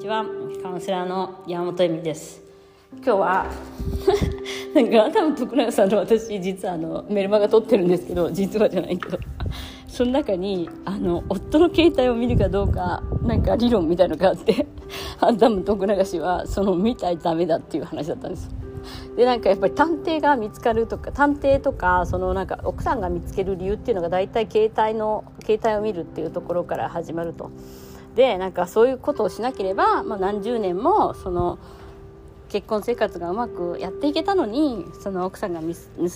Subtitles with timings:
[0.00, 0.24] ちは。
[0.62, 2.40] カウンセラーの山本恵美です。
[3.04, 3.46] 今日は
[4.74, 9.18] なんか多分徳永さんと私実はあのメルマガ撮ってるんですけど実はじゃないけど
[9.86, 14.66] その中にあの夫の携帯を見るかどうかなんか理論みたいのがあって
[15.20, 18.50] あ多分徳永氏はその見たらダメだっていう話だったんです
[19.16, 27.50] でなんかやっぱり探偵が見つかるとか探偵とかそのなんか奥さんが見つける理由っていうのが大体携帯の携帯を見るっていうところから始まると。
[28.14, 31.58] でなんかそういうことをしなければ、まあ、何十年もその
[32.48, 35.66] 結婚生活がうまくやっていけたのにその奥さんが盗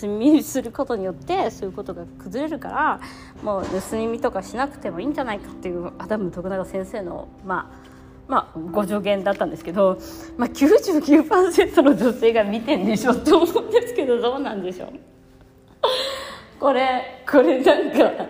[0.07, 2.99] み見することによってそういうことが崩れるから
[3.41, 7.95] もう盗み見とかしなくてもいいんじゃないかっていうアダム徳永先生のまあ
[8.27, 9.99] まあ、ご助言だったんですけど、
[10.35, 14.89] まあ99、の女性が見てんでしょって思うんですけどどうなんでしょう？
[16.59, 18.25] これこれなんか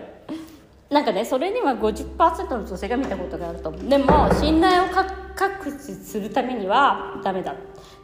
[0.90, 4.86] なんかねそれには50%の女性が見たことがあるとでも信頼を
[5.34, 7.54] 確保するためにはダメだ。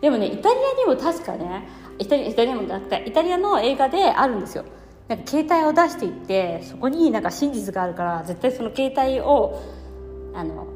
[0.00, 4.64] でもねイタリアにも確かねイタリイタリアもなくてイタリアの映画であるんですよ。
[5.08, 9.60] なんか携帯を出していってそこになんか真実があるから絶対その携帯を
[10.34, 10.66] あの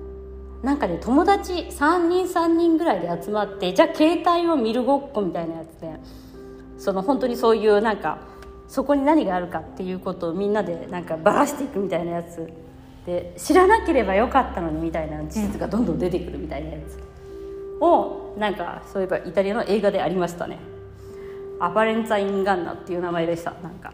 [0.62, 5.90] なんかね友達3人3人ぐらいで集まってじゃあ携帯を見るごっこみたいなやつで
[6.78, 8.18] その本当にそういうなんか
[8.68, 12.52] そこに何があるかっていうことをみんなでなんかばらしていくみたいなやつ
[13.06, 17.00] で知らなければよかったのにみたいな事実がどんどん出てくるみたいなやつ
[17.80, 20.58] をなんかそういえばイタリアの映画でありましたね。
[21.58, 23.52] アパレンツァ・インガンナっていう名前でした。
[23.62, 23.92] なんか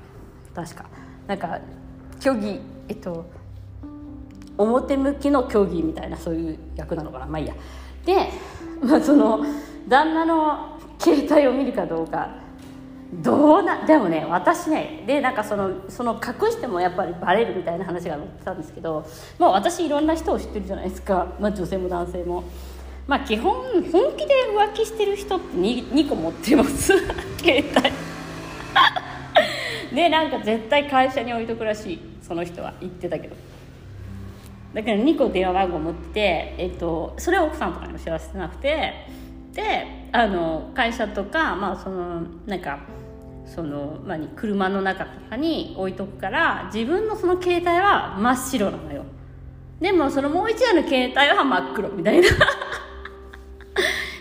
[0.55, 0.87] 確か
[1.27, 1.61] なんか
[2.19, 3.27] 虚偽えっと
[4.59, 7.55] 表向きの虚偽みたいなそういう役なのかなまあいいや
[8.05, 8.31] で、
[8.83, 9.45] まあ、その
[9.89, 12.31] 旦那の携帯を見るかどうか
[13.13, 19.07] どうなでもね私ねでなんかそのその隠してもやっぱりバレるみたいな話が載ってたんですけど
[19.39, 22.45] もう私いろんな人を知ってるじゃないですか、まあ、女性も男性も。
[23.07, 23.53] まあ基本
[23.91, 26.97] 本気で浮気してる人って 2, 2個持ってます。
[27.39, 27.93] 携帯。
[29.97, 31.99] でなんか絶対会社に置いとくらしい。
[32.23, 33.35] その人は言ってたけど。
[34.73, 38.95] だから2個電話番号持ってて、えっと、それは奥さんとかにも知らせてなくて。
[39.53, 42.79] であの会社とかまあそのなんか
[43.47, 49.05] その、まあ、車の中とかに置いとくから自分のその携帯は真っ白なのよ。
[49.81, 52.29] でもそのもう一台の携帯は真っ黒みたいな。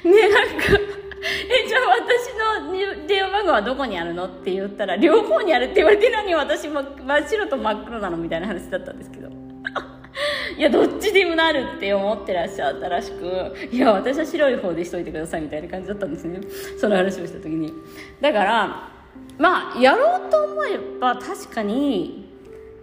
[0.04, 0.92] ねなんか
[1.24, 9.30] えじゃあ私の電話番号はどこにあるのって言ったら両方にあるって言われてるのに私も真っ白と真っ黒なのみたいな話だったんですけど。
[10.58, 16.42] いやどっちでもなるって思ってらっしゃったらしくいや私は白い方でしといてくださいみたいな感じだったんですね。
[16.78, 17.72] その話をした時に。
[18.20, 19.00] だから
[19.38, 22.29] まあやろうと思えば確かに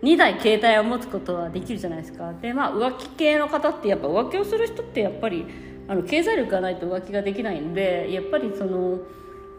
[0.02, 2.32] 2台携帯を持つことはできるじゃないですか。
[2.34, 5.44] でまあ浮気系の方ってやっぱ浮気をする人ってやっぱり
[5.88, 8.98] あの経済力がないと浮気ができないんでやっぱりその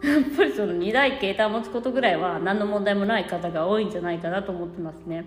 [0.02, 5.26] やっぱりその2台携帯を持つことぐらいは何の問題もない方が多いんじゃないかなと思ってますね。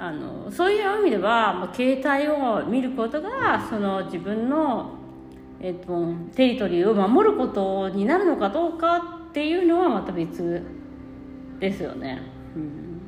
[0.00, 4.92] あのそういう意味では、まあ、携帯を見ることがその自分の、
[5.60, 10.62] えっと、テリトリーを守ることになるのかどうかっていうのはまた別
[11.60, 12.22] ですよね。
[12.56, 13.02] うん。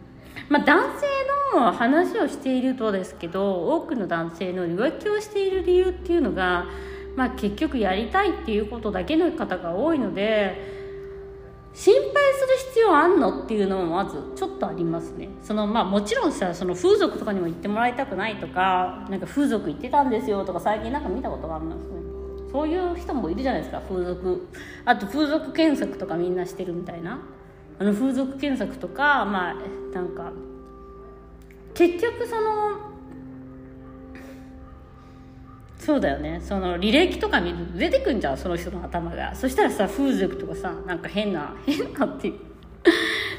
[0.49, 1.07] まあ、男性
[1.55, 6.67] の話をしているとですけど多くの男性の浮気をしている理由っていうのが、
[7.17, 10.81] まあ、結局やりたいっていうことだけの方が多いので
[11.73, 12.15] 心配する
[12.69, 15.29] 必要あんのっていうのもまずちょっとありますね。
[15.43, 22.01] そのまあもちろんさその風俗とかにも行ってもらいたくないとかなんか風俗行ってたんですよとか最近なんか見たことがありますね。
[22.51, 23.81] そういう人もいるじゃないですか。
[23.89, 24.49] 風俗。
[24.85, 27.21] あと風俗検索とかみんなしてるみたいな。
[27.79, 29.55] あの風俗検索とかまあ
[29.95, 30.33] なんか
[31.73, 32.91] 結局その
[35.79, 36.41] そうだよね。
[36.43, 39.35] その履歴とか見る出てくんじゃんその人の頭が。
[39.35, 42.50] そしたらさ風俗とかさなんか変な変なっていう。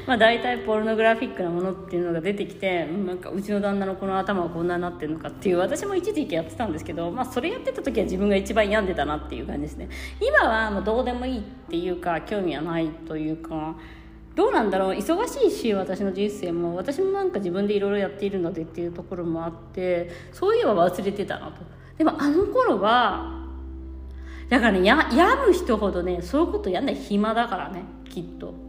[0.06, 9.88] まあ大体ポルノグラフィックなものっていうのが出てきてなんかうちの旦那のこの頭はこんなになってるのかっていう私も一時期やってたんですけど、まあ、それやってた時は自分が一番病んでたなっていう感じですね。
[10.20, 13.76] 今はもうどうでもいいっていうか興味はないというか
[14.34, 14.96] どうなんだろう。
[14.96, 16.74] 忙しいし私の人生も。
[16.74, 21.62] 私もなんか自分でいろいろやっているのでっていうところもあってそういえば忘れてたなと。
[21.98, 23.42] でもあの頃は
[24.48, 28.61] だからねや病む人ほどねそういうことやんない暇だからねきっと。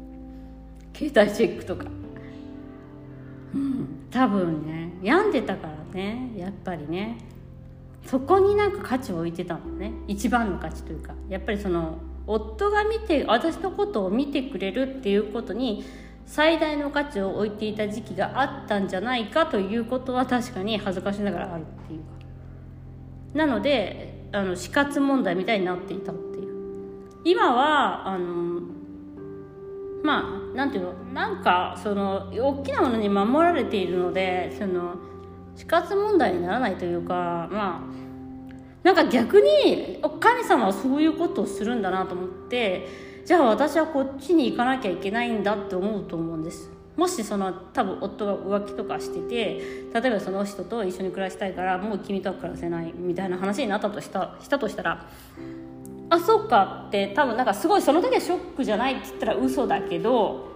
[0.94, 1.86] 携帯チェックとか。
[3.54, 4.94] うん多分ね。
[5.02, 7.18] 病んでたからねやっぱりね。
[8.06, 9.92] そこになんか価値を置いてたのね。
[10.08, 11.14] 一番の価値というか。
[11.30, 11.98] やっぱりその
[12.28, 15.84] 夫が見て私のことを見てくれるっていうことに
[16.26, 22.06] 最大の価値を置いていた時期があったんじゃないかということは確かに恥ずかしながらあるっていうか。
[23.34, 26.54] なのであの死活問題みたいになっていたっていう。
[27.26, 28.62] 今はあの
[30.04, 30.94] まあなんていうの？
[31.14, 34.96] なんかその大きなものに守られているのでその
[35.56, 38.04] 死活問題にならないというかまあ
[38.84, 42.88] なんか逆に神様はそういうことをするんだなと思って
[43.26, 46.70] じゃあ私はこっちに行かなきゃいけないんだって思うと思うんです。
[46.98, 55.08] もしその多分夫が浮気とかしてて例えばその人と一緒に暮らしたいからもう君とは暮らせないみたいな話になったとしたしたとしたら
[56.14, 56.86] あそうか。
[56.88, 60.48] って多分なんかすごいその時はショックじゃないって言ったら嘘だけど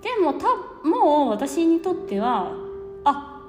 [0.00, 0.46] でもた
[0.88, 2.52] もう私にとっては
[3.04, 3.40] あ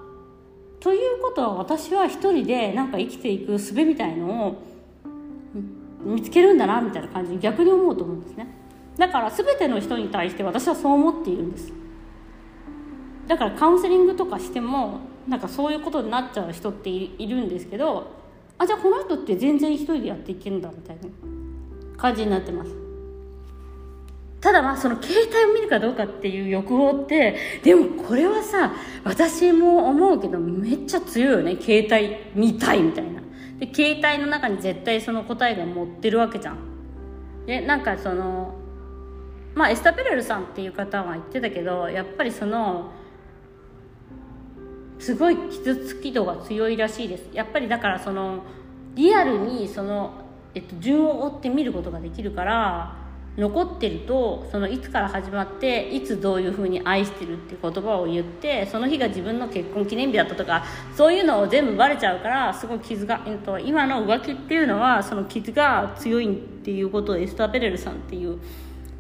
[0.80, 4.64] ということは私は一人でなんか生きていく術みたいのを
[6.04, 8.48] 見つけるんだなみたいな感じに逆に思うと思うんですね。
[8.98, 11.72] だから全ての人に対して私はそう思っているんです。
[13.28, 18.08] だからカウンセリングとかしてもなんかそういうことになっちゃう人っているんですけど
[18.58, 21.04] あじゃあこの人って全然一人でやっていけるんだみたいな。
[21.98, 22.72] 感じになってます。
[24.42, 28.74] ただまあその携帯を見るかどうかっていう欲望ってでもこれはさ
[29.06, 31.58] 私も思うけどめっちゃ強いよね。
[31.62, 33.22] 携帯見たいみたいな。
[33.60, 36.58] で携帯の中に絶対その答えが持ってるわけじゃん。
[37.46, 38.56] でなんかその
[39.56, 42.92] まあエスタペレルさんっていう方は言ってたけどやっぱりその
[45.00, 47.30] すごい傷つき度が強いらしいです。
[47.32, 48.44] やっぱりだからその
[48.96, 50.14] リアルにその、
[50.56, 53.04] えっと、順を追って見ることができるから
[53.36, 60.64] 残ってるとそのいつから始まっていつどういうふうに愛してるって言葉を言ってその日が自分の結婚記念日だったとか
[60.96, 68.40] そういうのを全部バレちゃうからすごい傷が、えっと、今の浮気っていうのはその傷が強いっていうことをエスター・ペレルさんっていう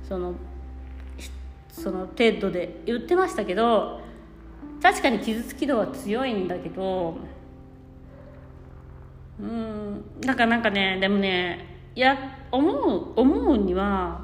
[0.07, 0.33] その
[1.71, 4.01] その程度で言ってましたけど
[4.81, 7.17] 確かに傷つき度は強いんだけど
[9.43, 10.21] うん。
[10.21, 12.17] だからなんかねでもねいや
[12.51, 14.21] 思う思うには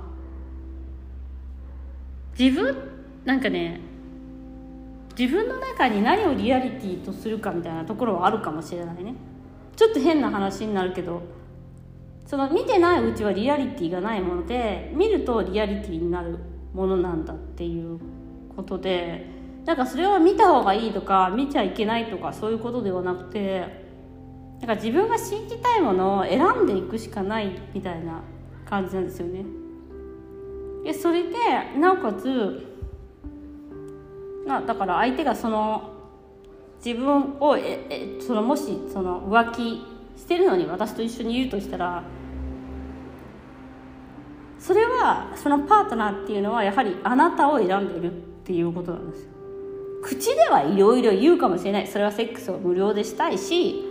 [2.38, 2.76] 自分
[3.26, 3.82] なんかね
[5.18, 9.14] 自分の中に何をリアリティとするかみたいなところはあるかもしれないね。
[9.76, 11.22] ちょっと変な話になるけど
[12.26, 16.38] その見てないうちはリアリティがないもので見るとリアリティになる
[16.74, 18.00] ものなんだっていう
[18.56, 19.26] ことで
[19.66, 23.89] なんかそれは見た方がいいとか見ちゃいけないとかそういうことではなくて
[24.60, 28.22] なんか自分が信じたいものを選んでいくしかないみたいな
[28.66, 29.46] 感じなんですよね。
[30.84, 31.36] でそれで
[31.78, 32.68] なおかつ
[34.46, 35.92] なだから相手がその
[36.84, 39.86] 自分をええそのもしその浮気
[40.18, 42.04] してるのに私と一緒にいるとしたら
[44.58, 48.16] それはそのパートナーっていうのはやはりあなたを選んでいるっ
[48.46, 49.30] ていうことなんですよ
[50.02, 53.89] 口ではいろいろ言うかもしれないそれはセックスを無料でしたいし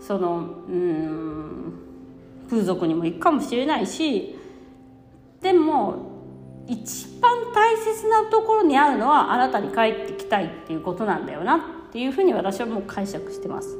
[0.00, 0.36] その
[0.68, 1.72] うん
[2.48, 4.36] 風俗にも行くかもしれないし
[5.40, 6.10] でも
[6.66, 11.60] 一番大切なところにあるのはあなたに帰ってきたいっていうことなんだよなっ
[11.92, 13.76] ていうふうに私はもう解釈してます。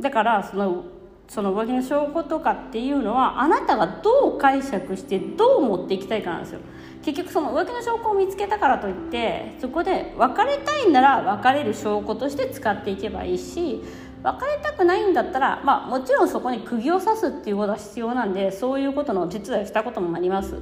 [0.00, 0.84] だからその
[1.28, 6.60] その浮気の証拠とかっていうのはあなたがどう解釈してどう持っていきたいかなんですよ。
[7.04, 13.82] 結局その浮気の証拠を見つけたからといってそこで別れたいんなら別れる証拠として使っていけばいいし
[14.22, 20.56] 別れたくないんだったら、まあ、もちろんそこに釘を刺すっていうことは必要なんでそういうことの手伝いをしたこともあります。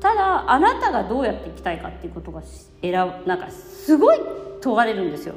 [0.00, 2.42] ただあなたがどうやっていきたいかっていうことが
[2.82, 4.18] 選ぶなんかすごい
[4.60, 5.36] 問われるんですよ。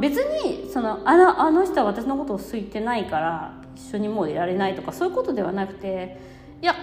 [0.00, 6.18] 別にそのあのあの人は私のことを好いてないから一緒にもういられないとかそういうことではなくて
[6.62, 6.74] いや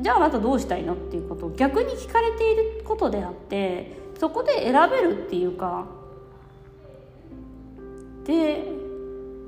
[0.00, 5.86] じゃああなたどうしたいのっていうことを逆に聞かれていることであってそこで選べるっていうか
[8.26, 8.64] で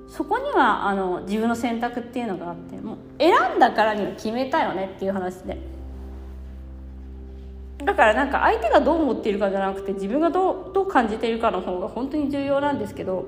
[0.09, 5.59] そこにはあの自分の選択っていうのがあってもう選んだからには決めたよねっていう話で
[7.85, 13.27] だからなんか相手がどう思っているかじゃなくて自分がどうどう感じているかの方が本当に重要なんですけど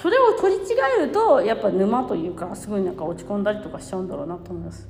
[0.00, 0.64] それを取り違
[1.00, 4.88] えるとやっぱ沼というかすごいなんか落ち込んだりとかしちゃうんだろうなと思います。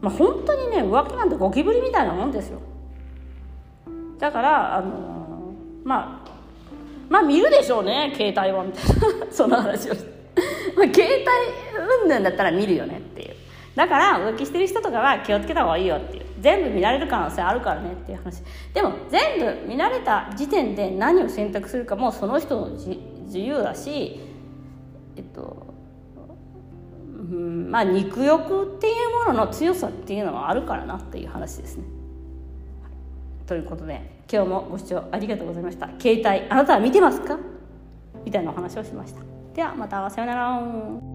[0.00, 2.60] まあ、本当にね浮気なんてゴキブリみたいなもんですよ
[4.18, 6.33] だからあのー、まあ
[7.14, 8.84] まあ見るでしょうね携帯はみたい
[9.20, 9.26] な。
[9.30, 13.34] その話をまあ携帯うんぬんだったら見るよねっていう。
[13.76, 16.24] だから浮気してる人とかは気をつけた方がいいよっていう。
[16.40, 18.42] 全部見られる可能性あるからねっていう話。
[18.72, 24.20] でも全部見られた時点で何を選択するかもその人の自由だし
[25.16, 25.68] えっと
[27.16, 31.84] うんまあ肉欲っていうものの強さっていうのはあるからなっていう話ですね。
[33.46, 34.00] ということで
[34.32, 35.88] 今日もご視聴ありがとうございました。
[35.98, 37.38] 携帯あなたは見てますか？
[38.24, 39.20] みたいなお話をしました。
[39.54, 41.13] ではまたさようなら。